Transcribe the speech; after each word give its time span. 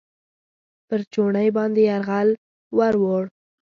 پر 0.87 0.99
چوڼۍ 1.13 1.47
باندې 1.57 1.81
یرغل 1.89 2.29
ورووړ. 2.77 3.23